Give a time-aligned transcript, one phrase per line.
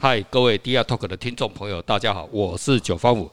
[0.00, 3.28] 嗨，各位 DR Talk 的听众朋友，大家好，我是九方五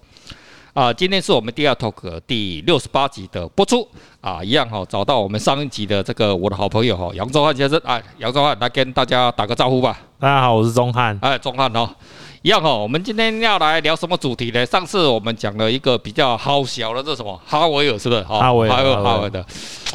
[0.73, 0.91] 啊。
[0.91, 3.87] 今天是我们 DR Talk 第六十八集的播出
[4.19, 9.99] 啊，一样哈，找到我们上一集的这个我的好朋友哈，杨宗汉先生，哎，杨宗汉来跟大家打个招呼吧。
[10.19, 11.87] 大家好，我是宗翰，哎，宗翰哦，
[12.41, 14.65] 一样哈，我们今天要来聊什么主题呢？
[14.65, 18.23] 上次我们讲了一个比较好小的，这什么哈维尔是不是？
[18.23, 19.45] 哈维尔，哈维尔，哈维尔的。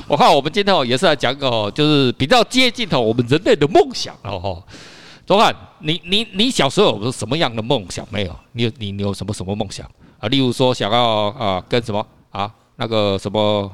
[0.06, 4.62] 我看我们今天哦，也是来讲个就是比较接近哦我们人类的梦想哦哈。
[5.30, 8.34] 宗翰，你你你小时候有什么样的梦想没有？
[8.50, 9.88] 你有你你有什么什么梦想
[10.18, 10.26] 啊？
[10.26, 13.70] 例如说想要啊跟什么啊那个什么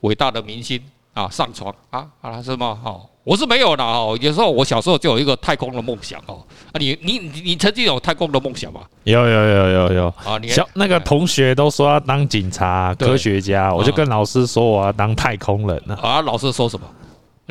[0.00, 0.78] 伟大的明星
[1.14, 2.78] 啊上床啊啊是吗？
[2.84, 4.14] 哦，我是没有的哦。
[4.20, 6.44] 有时候我小时候就有一个太空的梦想哦。
[6.70, 8.82] 啊，你你你你曾经有太空的梦想吗？
[9.04, 10.36] 有有有有有啊！
[10.36, 15.96] 你小那个同学都说要当警察、科学家，我就跟老师说我要当太空人了。
[15.96, 16.86] 啊，老师说什么？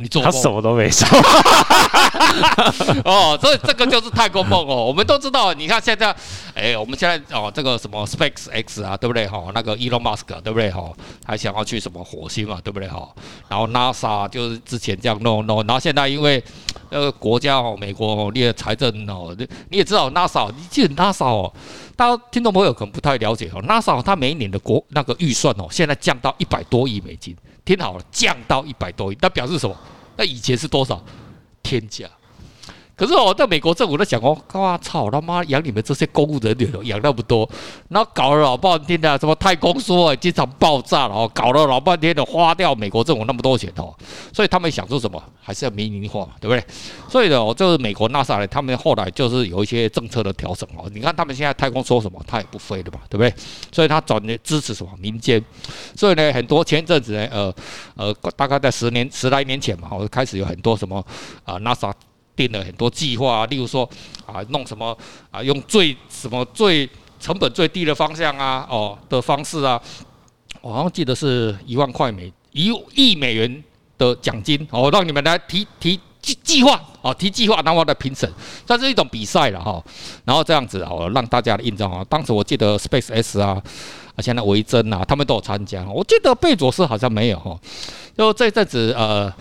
[0.02, 1.08] 你做他什么都没说
[3.06, 4.86] 哦，所以这个就是太空梦哦。
[4.86, 6.16] 我们都知道，你看现在，
[6.54, 9.46] 哎，我们现在哦，这个什么 SpaceX 啊，对不对哈？
[9.54, 10.92] 那个 Elon Musk 对不对哈？
[11.26, 13.08] 还想要去什么火星啊，对不对哈？
[13.48, 16.44] 然后 NASA 就是之前这样弄弄，然后现在因为
[16.90, 19.36] 那个国家哦，美国哦，你的财政哦，
[19.70, 21.52] 你也知道 NASA，你记得 NASA 哦，
[21.96, 27.36] 大家听众朋友可能不太了解哦，NASA 它每一年的国那个预算哦，现在降到一百多亿美金。
[27.70, 29.78] 听好了，降到一百多亿，那表示什么？
[30.18, 31.00] 那以前是多少？
[31.62, 32.10] 天价。
[33.00, 37.50] 可是我在美国政府在讲哦，哇操他妈养你们这些公务人员哦，养那么多，
[37.88, 43.96] 然后搞了老半天的什么太空梭经常爆炸了哦，搞了老半天的花掉美国政府那么多钱哦，
[44.34, 45.24] 所以他们想做什么？
[45.42, 46.62] 还是要民营化，对不对？
[47.10, 50.92] 所以呢，就是美国 NASA 呢，他们后来就是有一些政策的调整哦。
[50.94, 53.34] 你看他们现在太空说什么，他也不飞的嘛，对不对？
[53.72, 55.42] 所以他转支持什么民间，
[55.96, 57.56] 所以呢，很多前阵子呢，呃
[57.96, 61.02] 呃，大概在十年十来年前嘛，我开始有很多什么
[61.46, 61.94] 啊 NASA。
[62.48, 63.88] 定了很多计划啊，例如说
[64.26, 64.98] 啊，弄什么
[65.30, 69.82] 啊，用最什么最成本最低的方向啊，哦的方式啊，
[70.62, 73.62] 我好像记得是一万块美一亿美元
[73.98, 78.32] 的奖金哦，让你们来提提计计划哦，提计划，然后来评审，
[78.66, 79.84] 这是一种比赛了哈，
[80.24, 82.06] 然后这样子哦，让大家的印证啊。
[82.08, 83.62] 当时我记得 Space X 啊，
[84.16, 87.60] 啊，现在维珍啊，他们都有参加，我记得贝佐斯好像没有哈，
[88.18, 89.34] 就这阵子呃。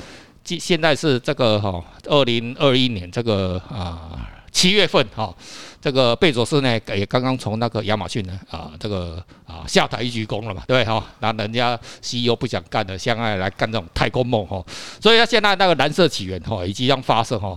[0.57, 5.35] 现在是这个哈，二零二一年这个啊七月份哈，
[5.81, 11.05] 这个贝佐斯呢也刚刚从那个亚马逊呢啊这个啊下台一鞠躬了嘛，对哈？
[11.21, 14.65] 那人家 CEO 不想干了，现在来干这种太空梦哈，
[15.01, 17.57] 所以他现在那个蓝色起源哈，以及将发射哈，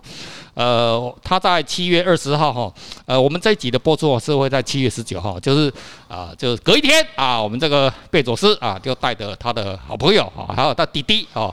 [0.54, 2.74] 呃，他在七月二十号哈，
[3.06, 5.74] 呃，我们这一集的播出是会在七月十九号，就是
[6.08, 11.52] 啊，就是隔一天啊，我们这个贝佐斯啊就带着他的好朋友啊，还有他弟弟啊。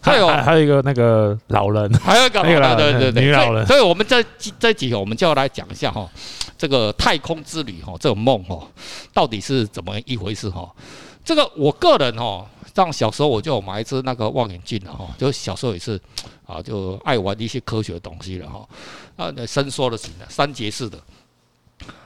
[0.00, 3.66] 还有还有一个那个老人， 还有一个老人，对对对，女老人。
[3.66, 4.24] 所以，我们这
[4.58, 6.08] 这几个，我们就要来讲一下哈，
[6.56, 8.66] 这个太空之旅哈，这种梦哈，
[9.12, 10.70] 到底是怎么一回事哈？
[11.24, 16.00] 这个我个人哈，像小时候我就有买一支那个望远镜哈，就小时候也是
[16.46, 18.66] 啊，就爱玩一些科学的东西了哈。
[19.16, 20.98] 啊，那伸缩的型的，三节式的。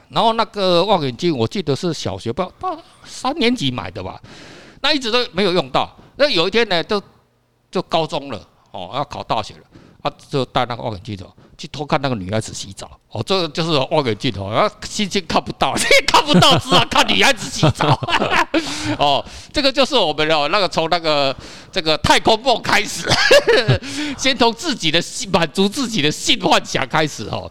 [0.09, 4.21] 然后那个望远镜，我记得是小学不知道三年级买的吧，
[4.81, 5.95] 那一直都没有用到。
[6.17, 7.01] 那有一天呢，就
[7.73, 8.39] 就高中了
[8.71, 9.61] 哦，要考大学了，
[10.03, 11.27] 他就带那个望远镜头
[11.59, 15.75] 去偷看那个女孩子洗澡哦，这个就是望远镜头，然后星星看不到，
[16.07, 17.99] 看不到，只好看女孩子洗澡
[18.99, 21.35] 哦，这个就是我们的那个从那个
[21.71, 23.09] 这个太空梦开始，
[24.19, 27.51] 先从自己的性满足自己的性幻想开始哦。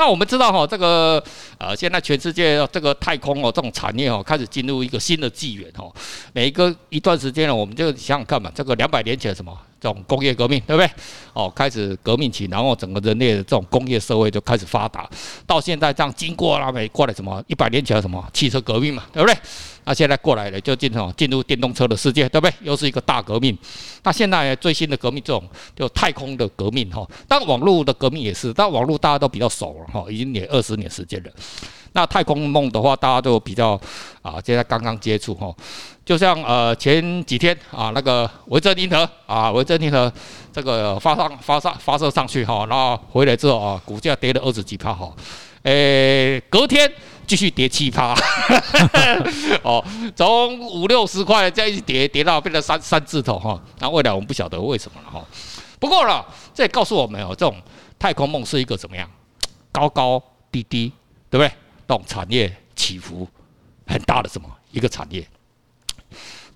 [0.00, 1.22] 那我们知道哈，这个
[1.58, 5.92] 呃，现在全世界这个太空哦，这种产业哦，开始进入一个新的纪元哦。
[6.32, 10.90] 每一个一段时间呢，我们就想想看嘛，这个两百年前什么这种工业革命，对不对？
[11.34, 15.06] 哦，开始革命起，然后整个人类的这种工业社会就开始发达。
[15.46, 16.88] 到现在这样经过了没？
[16.88, 19.36] 过了什么一百年前什么汽车革命嘛，对不对？
[19.90, 22.54] 那现在过来了，就进入进入电动车的世界，对不对？
[22.62, 23.58] 又是一个大革命。
[24.04, 25.42] 那现在最新的革命，这种
[25.74, 27.04] 就太空的革命哈。
[27.26, 31.30] 当然网络的革命也是，但网络大家都比较熟了哈，已经也二十年时间了。
[31.90, 33.70] 那太空梦的话，大家都比较
[34.22, 35.52] 啊，现在刚刚接触哈。
[36.04, 40.12] 就像呃前几天啊，那个维珍银河啊，维珍银河
[40.52, 45.12] 这个发上发上发射上去哈，然后回来之后啊，股价跌了二十几趴哈。
[45.64, 46.88] 诶，隔天。
[47.30, 48.12] 继续跌七趴，
[49.62, 49.80] 哦，
[50.16, 55.24] 从五六十块这样一直跌跌到变成三三字头哈，那未来我们不晓得为什么了哈。
[55.78, 57.54] 不过了，这也告诉我们哦，这种
[58.00, 59.08] 太空梦是一个怎么样，
[59.70, 60.92] 高高低低，
[61.30, 61.48] 对不对？
[61.86, 63.28] 这种产业起伏
[63.86, 65.24] 很大的什么一个产业。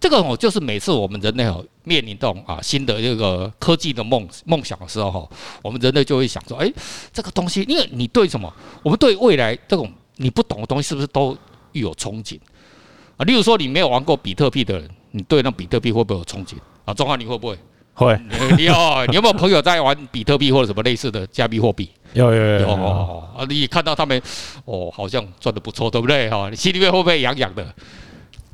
[0.00, 5.28] 这个哦，就是每次我们人类哦面临这种啊新的这个科技的梦梦想的时候哈，
[5.62, 6.68] 我们人类就会想说，哎，
[7.12, 8.52] 这个东西，因为你对什么？
[8.82, 11.36] 我们对未来这种你不懂的东西，是不是都
[11.72, 12.38] 有憧憬
[13.16, 13.24] 啊？
[13.24, 16.94] 例如说，你没有玩过比特币的人，你对那比特币会不会有憧憬啊？
[16.94, 17.58] 钟汉，你会不会？
[17.94, 18.20] 会。
[18.56, 18.74] 你有
[19.06, 21.90] 你有没有朋友在玩比特币或者什么类似的加密货币？
[22.12, 22.68] 有有有，
[23.36, 24.20] 啊，你看到他们
[24.64, 26.28] 哦，好像赚的不错，对不对？
[26.30, 27.66] 哈，你心里面会不会痒痒的？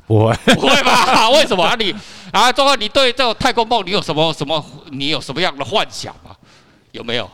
[0.07, 1.29] 不会， 不会吧？
[1.33, 1.75] 为什么啊？
[1.75, 1.93] 你
[2.31, 4.63] 啊，钟汉，你对这个太空梦，你有什么什么？
[4.91, 6.35] 你有什么样的幻想吗？
[6.91, 7.29] 有没有？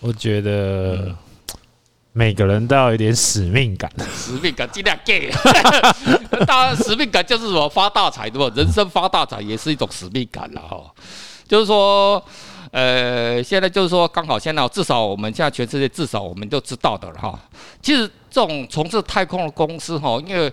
[0.00, 1.14] 我觉得
[2.16, 3.90] 每个人都要有点使命感。
[4.16, 5.32] 使命感尽量给。
[6.46, 8.54] 当然，使命感就是什么发大财，对吧？
[8.56, 10.80] 人生发大财也是一种使命感了哈。
[11.48, 12.24] 就是说，
[12.70, 17.36] 呃，现在就是说，刚好现在至少我们现在全世界至少我们都知道的了哈。
[17.82, 20.50] 其实这种从事太空的公司哈，因为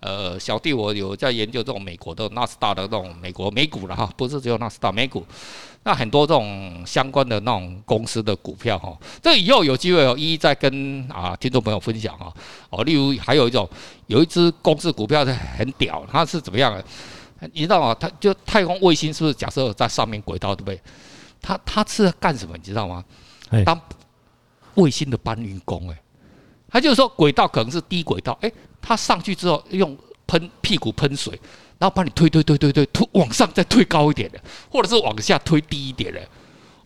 [0.00, 5.26] 呃，小弟我有在研究这种美国的纳斯达的这种美国美股了哈，不是只有纳斯达美股，
[5.82, 12.32] 那很多这种相关的那种公司的股票哈，这以后有机会哦，一一再跟啊听众朋友分享啊。
[12.70, 13.68] 哦，例如还有一种，
[14.06, 16.84] 有一只公司股票是很屌，它是怎么样的？
[17.52, 17.92] 你知道吗？
[17.98, 19.34] 它就太空卫星是不是？
[19.34, 20.80] 假设在上面轨道对不对？
[21.42, 22.56] 它它是在干什么？
[22.56, 23.04] 你知道吗？
[23.64, 23.80] 当
[24.74, 25.98] 卫星的搬运工哎。
[26.70, 29.96] 他就是说，轨道可能是低轨道，哎，他上去之后用
[30.26, 31.38] 喷屁股喷水，
[31.78, 34.40] 然后帮你推推推推推推往上再推高一点的，
[34.70, 36.20] 或者是往下推低一点的。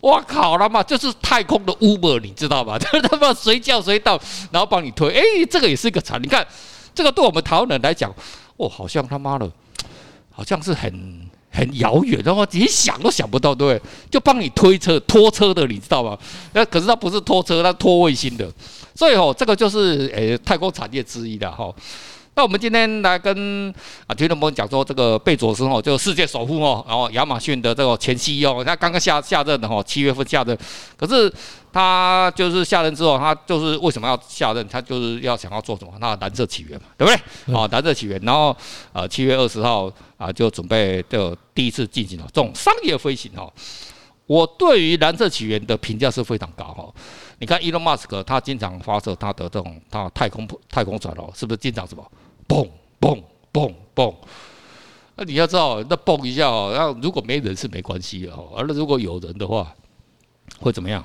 [0.00, 2.76] 我靠了嘛，就是太空的 Uber，你知道吗？
[2.76, 6.20] 他他妈随叫随到，然后帮你推，哎，这个也是一个产。
[6.20, 6.44] 你看，
[6.92, 8.12] 这个对我们台湾人来讲，
[8.56, 9.48] 哦，好像他妈的，
[10.32, 13.80] 好像是很很遥远，的话，你想都想不到，对？
[14.10, 16.18] 就帮你推车拖车的，你知道吗？
[16.54, 18.50] 那可是他不是拖车，他拖卫星的。
[18.94, 21.70] 所以哦，这个就是诶太空产业之一的哈。
[22.34, 23.68] 那我们今天来跟
[24.06, 30.56] 啊听众朋友讲说，这个贝佐斯哦，就世界首富哦，然后亚马逊的这个前 CEO，他刚刚下下任的哦，七月份下任。
[30.96, 31.30] 可是
[31.70, 34.66] 他就是下任之后，他就是为什么要下任？
[34.66, 35.92] 他就是要想要做什么？
[36.00, 37.54] 那蓝色起源嘛，对不对？
[37.54, 38.18] 啊，蓝色起源。
[38.22, 38.56] 然后
[38.94, 43.52] 呃，七月二十号啊，就准备就第一次进行了这种商业飞行哦。
[44.26, 46.90] 我对于蓝色起源的评价是非常高哈。
[47.40, 52.02] 你看 Elon Musk，他经常发射他的这种他太空太空船哦，是不是经常什么
[52.52, 52.68] 蹦
[53.00, 54.14] 蹦蹦蹦？
[55.16, 59.72] 那你要知道，那蹦一下哦，那如果没人是没关系的哦，而那如果有人的话，
[60.60, 61.02] 会怎么样？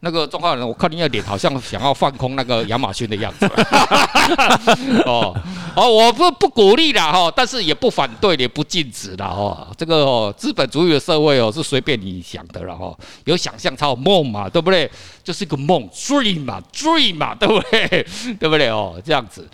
[0.00, 3.46] 那个中国人，我看你的脸好像想要放空那个亚马逊的样子。
[5.06, 5.34] 哦
[5.74, 9.68] 哦，我不不鼓励啦哈，但是也不反对，也不禁止啦哈。
[9.76, 12.96] 这个哦，资本主义的社会哦，是随便你想的了哈。
[13.24, 14.88] 有想象才有梦嘛，对不对？
[15.24, 18.06] 就是一个梦，dream 嘛，dream 嘛，对不对？
[18.38, 19.02] 对不对哦？
[19.04, 19.48] 这样子。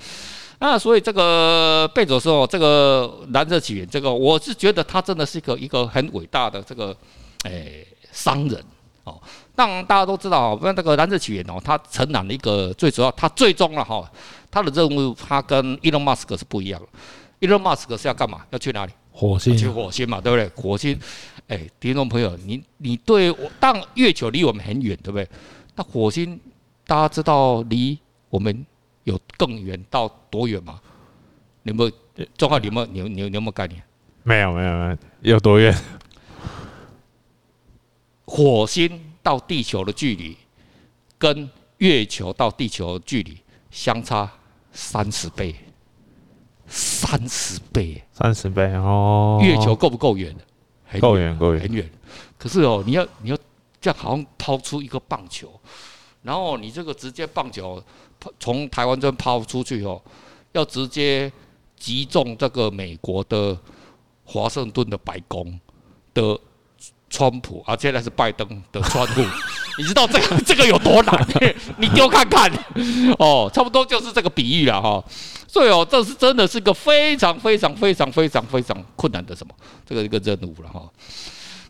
[0.65, 6.97] 那所以这个贝佐斯哦，这个蓝色起源，这个我是觉得他真的是一个一个很伟大的这个
[7.43, 8.65] 诶商人
[9.05, 9.21] 哦。
[9.55, 14.11] 让大家都知道，那这个蓝色起源哦，它承揽了一个最主要，它最终了哈，
[14.51, 16.89] 它的任务它跟伊隆马斯克是不一样的。
[17.41, 18.41] 伊隆马斯克是要干嘛？
[18.49, 18.93] 要去哪里？
[19.13, 19.55] 火星。
[19.55, 20.49] 去火星嘛，对不对？
[20.57, 20.99] 火星，
[21.49, 25.29] 哎，听众朋友，你你对我，当月球离我们很远，对不对？
[25.75, 26.41] 那火星，
[26.87, 27.99] 大家知道离
[28.31, 28.65] 我们
[29.05, 30.81] 有更远到多远吗？
[31.63, 31.91] 你有
[32.37, 33.83] 钟浩，你有你你你有没有概念？
[34.23, 35.75] 没有没有没有，有多远？
[38.25, 39.01] 火星。
[39.25, 40.37] 到地球的距离
[41.17, 41.49] 跟
[41.79, 43.39] 月球到地球的距离
[43.71, 44.31] 相差
[44.71, 45.55] 三十倍，
[46.67, 49.41] 三十倍，三十倍哦！
[49.43, 50.37] 月球够不够远？
[51.01, 51.91] 够远，够远，很远。
[52.37, 53.39] 可是哦，你要你要
[53.81, 55.59] 这样，好像抛出一个棒球，
[56.21, 57.83] 然后你这个直接棒球
[58.39, 60.01] 从台湾这边抛出去哦，
[60.53, 61.31] 要直接
[61.77, 63.59] 击中这个美国的
[64.25, 65.59] 华盛顿的白宫
[66.13, 66.39] 的。
[67.11, 69.23] 川普啊，现在是拜登的川普，
[69.79, 71.27] 你知道这个这个有多难？
[71.79, 72.51] 你丢看看
[73.21, 75.05] 哦，差不多就是这个比喻了哈。
[75.47, 79.55] 所以哦，这是真的是个非常非常非常非常非常困难的什么
[79.87, 80.91] 这个一个任务了哈。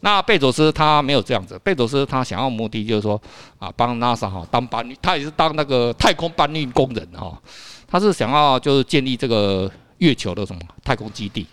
[0.05, 3.19] 那贝佐斯他没有这样子，贝佐斯他想要目的就是说
[3.59, 7.41] 啊，帮 NASA 哈当搬运，他也是当那个太空搬运工人哈。
[7.89, 11.47] 他是想要就是建立这个月球的什么太空基地，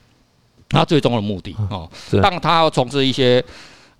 [0.67, 1.89] 他最终的目的哦，
[2.21, 3.41] 当他要从事一些。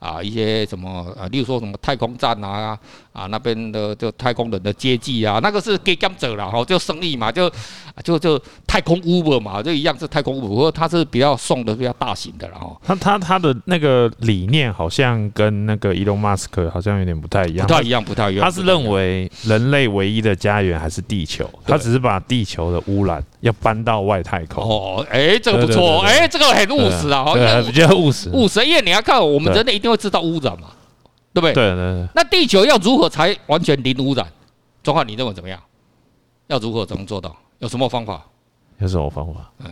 [0.02, 2.78] 啊一些什么啊，例如说什么太空站啊
[3.14, 7.50] 啊那边的就太空人的接济啊，那个是给干者了哈，就生意嘛，就
[8.04, 12.76] 就就太空 Uber 嘛，就一样是太空 Uber，不过它是比较送的比较大型的了哈。
[12.84, 18.44] 他他他的那个理念好像跟那个伊隆马斯克好像有点不太一样，不太一样，不太一样。
[18.44, 24.64] 他是认为人类唯一的家园还是地球，他只是把地球的污染要搬到外太空。
[24.64, 28.30] 哦，哎，这个不错，哎，这个很务实啊，对，比较务实。
[28.32, 30.70] 务实，因为你要看我们人类一定会制造污染嘛，
[31.34, 31.54] 对不对？
[31.54, 32.08] 对对对。
[32.16, 34.26] 那地球要如何才完全零污染？
[34.82, 35.60] 钟浩，你认为怎么样？
[36.48, 37.36] 要如何怎么做到？
[37.60, 38.22] 有什么方法？
[38.80, 39.52] 有什么方法？
[39.64, 39.70] 哎，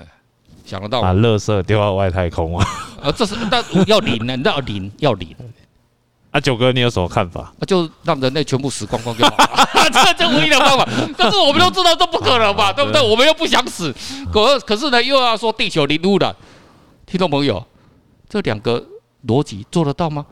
[0.66, 1.02] 想得到？
[1.02, 2.66] 把垃圾丢到外太空啊？
[3.02, 4.36] 啊， 这是那要零呢？
[4.38, 5.36] 那要零要零。
[6.32, 7.52] 啊，九哥，你有什么看法？
[7.66, 10.88] 就让人类全部死光光就好了， 这这唯一的方法。
[11.18, 12.72] 但是我们都知道这不可能吧？
[12.72, 13.02] 对不对？
[13.02, 13.92] 我们又不想死，
[14.32, 16.36] 可可是呢，又要说地球零污染。
[17.08, 17.66] 听众朋友，
[18.30, 18.86] 这两个
[19.28, 20.26] 逻辑做得到吗？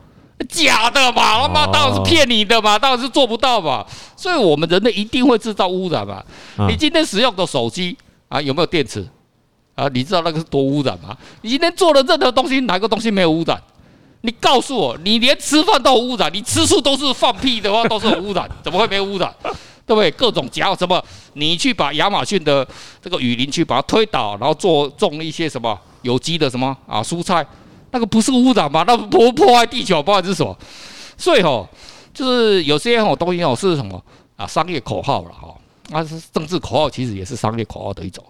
[0.48, 3.84] 假的嘛，他妈当然是骗你的嘛，当然是做不到嘛。
[4.16, 6.22] 所以我们人类一定会制造污染嘛。
[6.68, 7.96] 你今天使用的手机
[8.28, 9.04] 啊，有没有电池
[9.74, 9.88] 啊？
[9.88, 11.16] 你知道那个是多污染吗？
[11.42, 13.60] 你今天做的任何东西，哪个东西没有污染？
[14.20, 19.32] 你告诉我，你连吃饭都有污染，你吃素都是放屁的话，都是有污染， 怎么会没污染？
[19.86, 20.10] 对不对？
[20.12, 21.02] 各种假什么，
[21.32, 22.66] 你去把亚马逊的
[23.02, 27.44] 这个雨林去把它推倒，然后做种一些什么有机的什么啊蔬菜，
[27.90, 28.84] 那个不是污染吗？
[28.86, 30.56] 那破破坏地球，不然是什么？
[31.16, 31.68] 所以吼，
[32.12, 34.02] 就是有些吼东西哦是什么
[34.36, 35.54] 啊商业口号了哈。
[35.90, 38.22] 那是政治口号，其实也是商业口号的一种。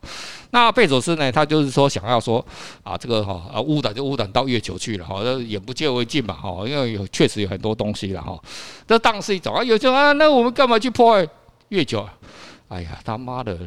[0.50, 2.44] 那贝佐斯呢，他就是说想要说
[2.84, 8.38] 啊，这个哈啊污染就污染到月球去了哈，这眼不见为净嘛哈，因为有确实有很多东西了哈。
[8.86, 11.28] 这当然是一种啊，有些啊，那我们干嘛去破坏
[11.70, 12.08] 月球？
[12.68, 13.58] 哎呀，他妈的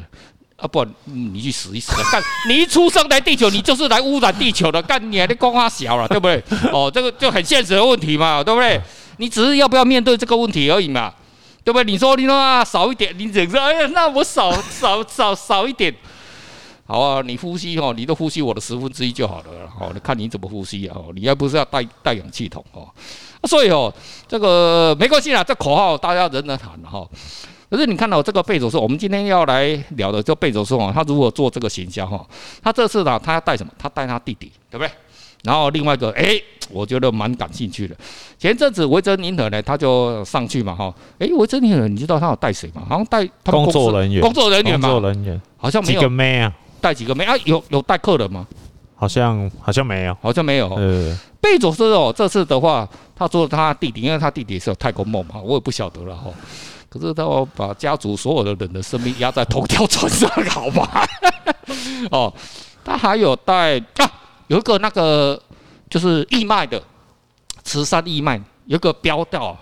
[0.62, 0.68] 啊！
[0.68, 6.42] 不然你去死一死了，干 你一出生来地球，你就是来污染地球的，干你还得光他小了，对不对？
[6.72, 8.80] 哦，这个就很现实的问题嘛，对不对？
[9.16, 11.12] 你只是要不要面对这个问题而已嘛。
[11.64, 11.84] 对不对？
[11.84, 13.62] 你说你说啊，少一点，你忍着。
[13.62, 15.94] 哎呀，那我少少少少一点，
[16.88, 17.22] 好啊。
[17.24, 19.44] 你呼吸哦，你都呼吸我的十分之一就好了。
[19.78, 20.96] 哦，你看你怎么呼吸啊？
[21.14, 22.88] 你要不是要带带氧气筒哦。
[23.44, 23.94] 所以哦，
[24.26, 27.06] 这个没关系啦，这口号大家人人喊哈。
[27.72, 32.22] 可是你看到这个贝佐斯，我们今天要来聊的就贝佐斯哦，他如何做这个行销哈？
[32.62, 33.72] 他这次呢，他要带什么？
[33.78, 34.90] 他带他弟弟，对不对？
[35.42, 36.38] 然后另外一个，哎，
[36.70, 37.96] 我觉得蛮感兴趣的。
[38.38, 42.82] 前阵子维珍银河呢，他就上去嘛，哈，哎，维珍银河，你知道他有带谁吗？
[42.86, 47.34] 好像带工作人员，工作人员嘛，工作人员，好像没有几个妹啊，带几个妹啊？
[47.46, 48.46] 有有带客人吗？
[48.94, 50.68] 好像好像没有，好像没有。
[50.74, 52.86] 呃，贝佐斯哦，这次的话，
[53.16, 56.30] 他做他弟弟，因为他弟弟是有太空梦嘛，我也不晓得了哈。
[56.92, 61.08] 可是他要把家族所有的人的生命压在同条船上，好吧？
[62.12, 62.30] 哦，
[62.84, 64.12] 他还有带啊。
[64.48, 65.40] 有一个那个
[65.88, 66.82] 就是义卖的
[67.64, 69.56] 慈善义卖，有一个标到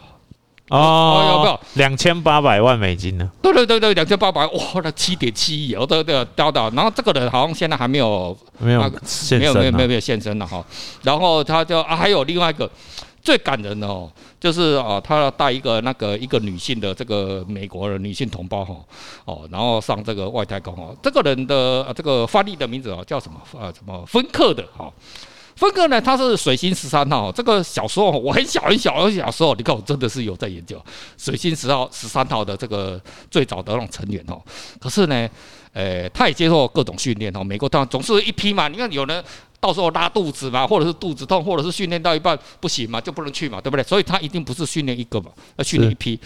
[0.71, 3.31] 哦，有没有两千八百万美金呢？
[3.41, 6.69] 对对对对，两千八百哇，那七点七亿，哦，对对标到。
[6.71, 8.91] 然后这个人好像现在还没有没有、啊、
[9.31, 10.65] 没有没有没有没有现身了哈。
[11.03, 12.69] 然后他就啊，还有另外一个
[13.23, 14.11] 最感人的哦，
[14.41, 18.75] 就是啊，他要带一个那个一个女性的这个美国的女性同胞哈
[19.27, 23.71] 哦，然后上这个外太空哦，这个人的这个翻译的名字哦叫什么啊？
[23.77, 24.91] 什么芬克的哈？
[25.57, 27.31] 芬克呢，他是水星十三号。
[27.31, 30.83] 这个小时候我很小很小很小时候，你看我真的是有在研究
[31.19, 32.99] 水星十号十三号的这个
[33.31, 34.41] 最早的那种成员哦。
[34.81, 35.29] 可是呢，
[35.75, 37.45] 呃，他也接受各种训练哦。
[37.45, 39.23] 美国当然总是一批嘛，你看有人。
[39.61, 43.83] 到时候拉肚子嘛，或者是肚子痛，或者是训练到一半不行嘛，就不能去嘛，对不对？
[43.85, 46.19] 所以他一定不是训练一个嘛，要训练一批。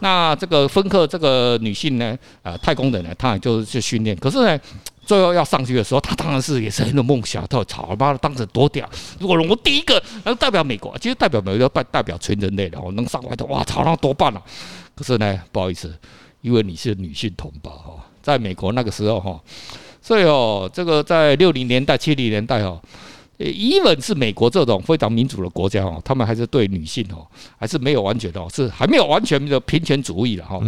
[0.00, 4.14] 那这个芬克这个女性呢，啊、呃，太空人呢，她也就是去训练。
[4.18, 4.60] 可是呢，
[5.06, 8.86] 最后要上去的时候，她当然是也是很有梦想，她操他妈的，当时多屌！
[9.18, 14.42] 如果我第一个能代表美国，其实代表美国代代表全人类的，我，能上外头，哇操，那多棒啊！
[14.94, 15.98] 可是呢，不好意思，
[16.42, 19.40] 因为你是女性同胞哈，在美国那个时候哈。
[20.06, 22.80] 所以哦，这个在六零年代、七零年代哦
[23.40, 27.26] ，even 是美国这种非常民主的国家哦，他们还是对女性哦，
[27.58, 30.60] 还是没有完全的，是还没有完全的平权主义的哈。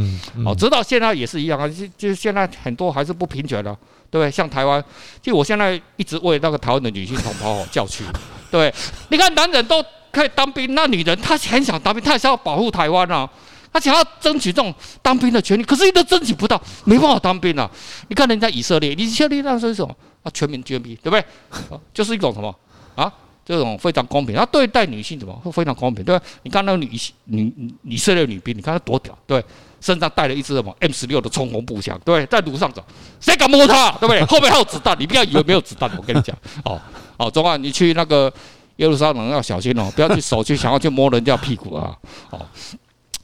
[0.45, 3.73] 哦，直到现在也是一样啊，就就现在很多还是不平权的，
[4.11, 4.29] 对不对？
[4.29, 4.83] 像台湾，
[5.23, 8.03] 就我现在一直为那个台湾的女性同胞哦叫屈，
[8.51, 8.75] 对，
[9.11, 9.81] 你看男人都
[10.11, 13.31] 可以当兵，那女人她很想当兵，她也是要保护台湾啊。
[13.73, 17.71] 他想要争取这种当兵的权利，可是你都争取不到，没办法当兵啊！
[18.09, 19.95] 你看人家以色列，以色列那是什么？
[20.23, 21.25] 啊，全民均兵，对不对？
[21.93, 22.55] 就是一种什么
[22.95, 23.13] 啊？
[23.45, 24.37] 这种非常公平。
[24.37, 26.05] 他对待女性怎么会非常公平？
[26.05, 26.25] 对吧？
[26.43, 26.91] 你看那个女
[27.25, 27.53] 女
[27.85, 29.43] 以色列女兵，你看她多屌，对，
[29.81, 32.85] 身上带了一支什么 M 十六的冲锋步枪，对，在路上走，
[33.21, 33.91] 谁敢摸她？
[33.93, 34.23] 对不对？
[34.29, 36.79] 后面还有子弹，你不要以为没有子弹，我跟你讲，哦
[37.17, 38.31] 哦，中华，你去那个
[38.77, 41.97] 耶路撒冷要小心哦，不要去手去想要去摸人家屁股啊，
[42.29, 42.47] 哦，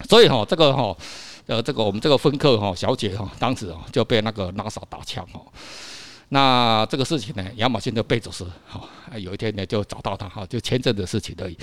[0.09, 0.97] 所以哈，这个哈，
[1.47, 5.41] 呃，这个我们这个芬克哈小姐哈，当时哦就被那个 NASA 打枪哦。
[6.31, 8.81] 那这个事情呢，亚马逊的贝佐斯哈，
[9.17, 11.57] 有一天呢就找到他哈，就签证的事情而已。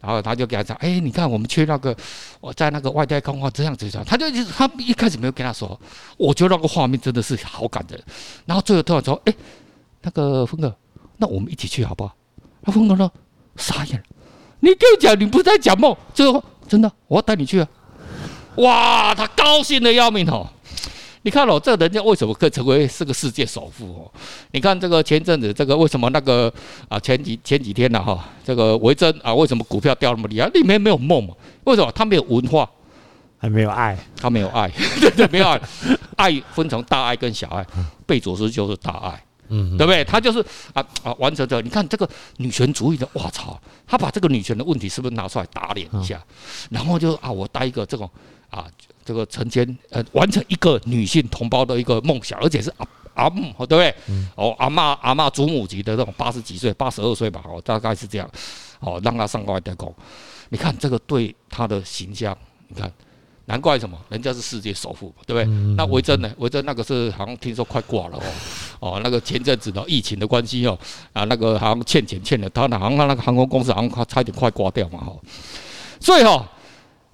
[0.00, 1.96] 然后他就给他讲，哎，你看我们去那个
[2.40, 5.80] 我在那个外太空啊，这样子讲，他就他一开始没有跟他说，
[6.16, 8.02] 我觉得那个画面真的是好感人。
[8.44, 9.34] 然后最后突然说，哎，
[10.02, 10.76] 那个峰哥，
[11.16, 12.14] 那我们一起去好不好？
[12.62, 13.10] 那峰哥说
[13.56, 14.02] 傻眼，
[14.60, 15.96] 你跟我讲，你不是在讲梦？
[16.12, 17.68] 最后真的，我要带你去啊！
[18.58, 20.46] 哇，他高兴的要命哦。
[21.22, 24.12] 你看哦，这人家为什么可以成为是个世界首富哦？
[24.52, 26.50] 你看这个前阵子，这个为什么那个
[26.88, 30.46] 啊前几前几天呢哈，这个维珍啊为什么股票掉那么厉害？
[30.54, 31.34] 里面没有梦嘛？
[31.64, 31.90] 为什么？
[31.92, 32.68] 他没有文化，
[33.36, 35.60] 还没有爱，他没有爱， 对对，没有爱，
[36.16, 37.66] 爱分成大爱跟小爱，
[38.06, 40.04] 贝佐斯就是大爱，嗯，对不对？
[40.04, 40.40] 他就是
[40.72, 41.60] 啊啊完成的。
[41.62, 43.60] 你看这个女权主义的，我操！
[43.86, 46.22] 他把这个女权的问题是不是拿出来打脸一下？
[46.70, 48.08] 然后就啊，我带一个这种
[48.50, 48.66] 啊。
[49.04, 53.94] 这个成千呃，完成一个女性同胞的一个梦想，而且是阿阿姆，对不对？
[54.34, 58.30] 哦，阿嬷阿嬷祖母级的这种八十几岁、八十二岁吧，哦，大概是这样。
[58.80, 59.94] 哦，让他上外太空。
[60.50, 62.36] 你看这个对他的形象，
[62.68, 62.92] 你看，
[63.48, 63.98] 难怪什么？
[64.08, 65.74] 人家是世界首富，对不对？
[65.76, 66.30] 那维珍呢？
[66.38, 68.22] 维珍那个是好像听说快挂了哦。
[68.78, 70.78] 哦，那个前阵子的疫情的关系哦，
[71.12, 75.12] 啊，那个好像欠钱欠的，他好像他那个航空公司好像快差一点快挂掉嘛，哈。
[76.00, 76.48] 所以哈。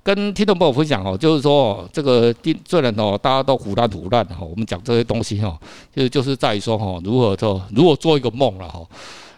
[0.04, 5.58] 跟听众朋友分享哦，就是说这个第虽然哦，大家都胡乱胡乱哈，我们讲这些东西哈，
[5.96, 8.86] 就是就是在于说哈，如何做，如何做一个梦了哈。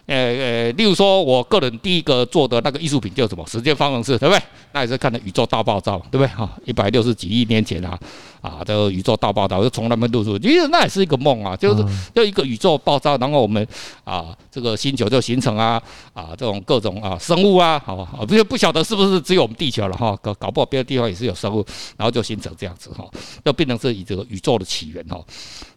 [0.07, 3.45] 呃呃，例如说，我个人第一个做的那个艺术品叫什么？
[3.45, 4.41] 时间方程式，对不对？
[4.71, 6.27] 那也是看的宇宙大爆炸，对不对？
[6.27, 7.99] 哈，一百六十几亿年前啊，
[8.39, 10.39] 啊，这个宇宙大爆炸，我就从来没录出。
[10.39, 11.83] 其实那也是一个梦啊，就是
[12.15, 13.67] 就一个宇宙爆炸，然后我们
[14.05, 15.81] 啊，这个星球就形成啊，
[16.13, 20.17] 啊，这种各种啊生物啊，好吧，不不晓得是不是只有我们地球了哈？
[20.21, 21.65] 搞搞不好别的地方也是有生物，
[21.97, 23.05] 然后就形成这样子哈，
[23.43, 25.21] 就变成是以这个宇宙的起源哈。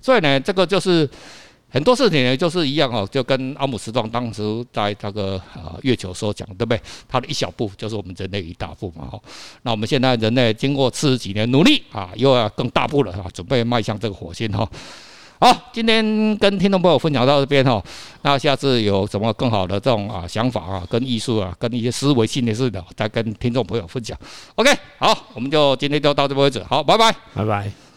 [0.01, 1.11] 所以呢，这个就是。
[1.71, 6.81] 很多事情呢，就是一样哦，就跟阿姆斯壮当时在这个啊月球所讲，对不对？
[7.09, 9.07] 他的一小步就是我们人类一大步嘛。
[9.07, 9.21] 哈，
[9.63, 14.69] 那我们现在人类经过四十几年努力啊，又要更大步了啊，准备迈向这个火星哈。
[15.39, 17.83] 好，今天跟听众朋友分享到这边哈，
[18.23, 24.19] 那下次有什么更好的这种啊想法啊，跟艺术啊，跟一些思维性的事的，再跟听众朋友分享。
[24.57, 26.63] OK，好，我们就今天就到这边为止。
[26.65, 27.90] 好，拜拜，拜拜。